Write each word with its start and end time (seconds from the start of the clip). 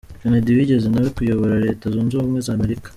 Kennedy 0.19 0.51
wigeze 0.57 0.87
nawe 0.89 1.09
kuyobora 1.15 1.63
Reta 1.65 1.83
zunze 1.93 2.13
ubumwe 2.15 2.39
za 2.45 2.51
Amerika. 2.57 2.87